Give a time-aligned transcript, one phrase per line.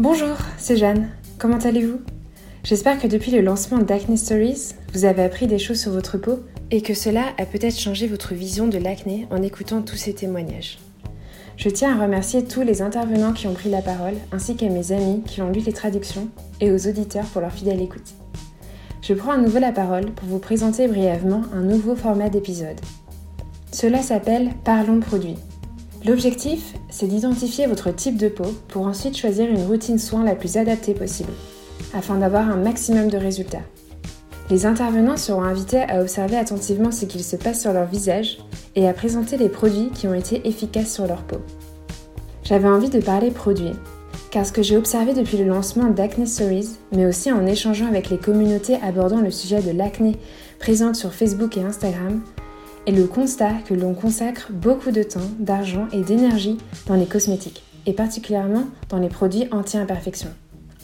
[0.00, 1.10] Bonjour, c'est Jeanne.
[1.36, 1.98] Comment allez-vous?
[2.64, 6.38] J'espère que depuis le lancement d'Acne Stories, vous avez appris des choses sur votre peau
[6.70, 10.78] et que cela a peut-être changé votre vision de l'acné en écoutant tous ces témoignages.
[11.58, 14.92] Je tiens à remercier tous les intervenants qui ont pris la parole, ainsi qu'à mes
[14.92, 16.30] amis qui ont lu les traductions
[16.62, 18.14] et aux auditeurs pour leur fidèle écoute.
[19.02, 22.80] Je prends à nouveau la parole pour vous présenter brièvement un nouveau format d'épisode.
[23.70, 25.36] Cela s'appelle Parlons produits.
[26.06, 30.56] L'objectif, c'est d'identifier votre type de peau pour ensuite choisir une routine soin la plus
[30.56, 31.32] adaptée possible,
[31.92, 33.64] afin d'avoir un maximum de résultats.
[34.48, 38.38] Les intervenants seront invités à observer attentivement ce qu'il se passe sur leur visage
[38.76, 41.38] et à présenter les produits qui ont été efficaces sur leur peau.
[42.44, 43.74] J'avais envie de parler produits,
[44.30, 48.08] car ce que j'ai observé depuis le lancement d'Acne Stories, mais aussi en échangeant avec
[48.08, 50.16] les communautés abordant le sujet de l'acné
[50.58, 52.22] présentes sur Facebook et Instagram,
[52.90, 57.62] et le constat que l'on consacre beaucoup de temps, d'argent et d'énergie dans les cosmétiques,
[57.86, 60.30] et particulièrement dans les produits anti-imperfection.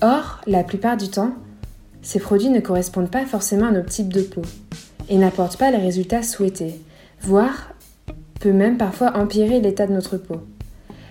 [0.03, 1.33] Or, la plupart du temps,
[2.03, 4.43] ces produits ne correspondent pas forcément à nos types de peau
[5.09, 6.81] et n'apportent pas les résultats souhaités,
[7.23, 7.73] voire
[8.39, 10.37] peut même parfois empirer l'état de notre peau.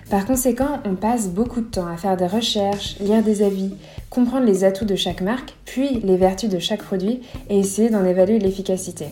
[0.10, 3.74] Par conséquent, on passe beaucoup de temps à faire des recherches, lire des avis,
[4.10, 8.06] comprendre les atouts de chaque marque, puis les vertus de chaque produit et essayer d'en
[8.06, 9.08] évaluer l'efficacité.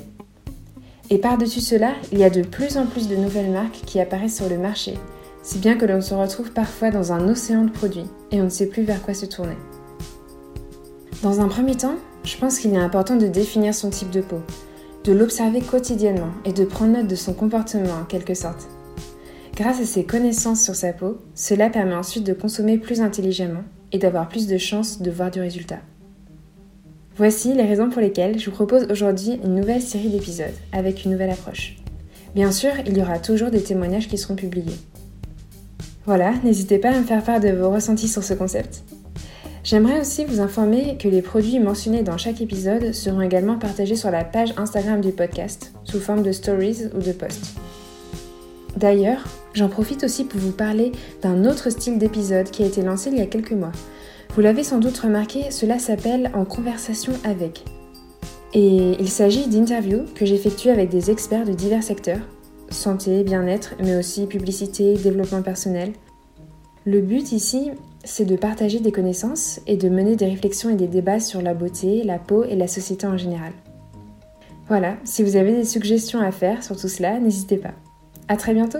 [1.09, 4.37] Et par-dessus cela, il y a de plus en plus de nouvelles marques qui apparaissent
[4.37, 4.93] sur le marché,
[5.41, 8.49] si bien que l'on se retrouve parfois dans un océan de produits et on ne
[8.49, 9.57] sait plus vers quoi se tourner.
[11.21, 14.39] Dans un premier temps, je pense qu'il est important de définir son type de peau,
[15.03, 18.67] de l'observer quotidiennement et de prendre note de son comportement en quelque sorte.
[19.55, 23.99] Grâce à ses connaissances sur sa peau, cela permet ensuite de consommer plus intelligemment et
[23.99, 25.79] d'avoir plus de chances de voir du résultat.
[27.15, 31.11] Voici les raisons pour lesquelles je vous propose aujourd'hui une nouvelle série d'épisodes avec une
[31.11, 31.75] nouvelle approche.
[32.33, 34.77] Bien sûr, il y aura toujours des témoignages qui seront publiés.
[36.07, 38.83] Voilà, n'hésitez pas à me faire part de vos ressentis sur ce concept.
[39.63, 44.09] J'aimerais aussi vous informer que les produits mentionnés dans chaque épisode seront également partagés sur
[44.09, 47.53] la page Instagram du podcast, sous forme de stories ou de posts.
[48.75, 49.23] D'ailleurs,
[49.53, 50.91] j'en profite aussi pour vous parler
[51.21, 53.71] d'un autre style d'épisode qui a été lancé il y a quelques mois,
[54.33, 57.65] vous l'avez sans doute remarqué, cela s'appelle En conversation avec.
[58.53, 62.21] Et il s'agit d'interviews que j'effectue avec des experts de divers secteurs,
[62.69, 65.93] santé, bien-être, mais aussi publicité, développement personnel.
[66.85, 67.71] Le but ici,
[68.03, 71.53] c'est de partager des connaissances et de mener des réflexions et des débats sur la
[71.53, 73.53] beauté, la peau et la société en général.
[74.67, 77.73] Voilà, si vous avez des suggestions à faire sur tout cela, n'hésitez pas.
[78.27, 78.79] À très bientôt